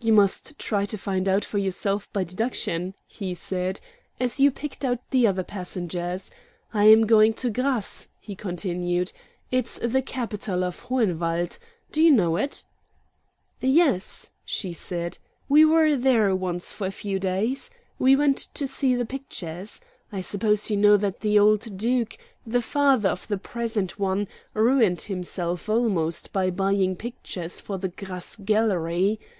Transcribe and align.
"You 0.00 0.12
must 0.12 0.60
try 0.60 0.84
to 0.84 0.96
find 0.96 1.28
out 1.28 1.44
for 1.44 1.58
yourself 1.58 2.08
by 2.12 2.22
deduction," 2.22 2.94
he 3.08 3.34
said, 3.34 3.80
"as 4.20 4.38
you 4.38 4.52
picked 4.52 4.84
out 4.84 5.00
the 5.10 5.26
other 5.26 5.42
passengers. 5.42 6.30
I 6.72 6.84
am 6.84 7.04
going 7.04 7.32
to 7.34 7.50
Grasse," 7.50 8.06
he 8.20 8.36
continued. 8.36 9.12
"It's 9.50 9.80
the 9.80 10.02
capital 10.02 10.62
of 10.62 10.84
Hohenwald. 10.84 11.58
Do 11.90 12.00
you 12.00 12.12
know 12.12 12.36
it?" 12.36 12.62
"Yes," 13.60 14.30
she 14.44 14.72
said; 14.72 15.18
"we 15.48 15.64
were 15.64 15.96
there 15.96 16.32
once 16.36 16.72
for 16.72 16.86
a 16.86 16.92
few 16.92 17.18
days. 17.18 17.68
We 17.98 18.14
went 18.14 18.38
to 18.54 18.68
see 18.68 18.94
the 18.94 19.04
pictures. 19.04 19.80
I 20.12 20.20
suppose 20.20 20.70
you 20.70 20.76
know 20.76 20.96
that 20.96 21.22
the 21.22 21.40
old 21.40 21.76
Duke, 21.76 22.16
the 22.46 22.62
father 22.62 23.08
of 23.08 23.26
the 23.26 23.36
present 23.36 23.98
one, 23.98 24.28
ruined 24.54 25.00
himself 25.00 25.68
almost 25.68 26.32
by 26.32 26.50
buying 26.50 26.94
pictures 26.94 27.60
for 27.60 27.78
the 27.78 27.88
Grasse 27.88 28.36
gallery. 28.36 29.18